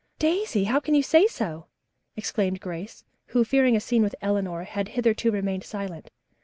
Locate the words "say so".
1.03-1.67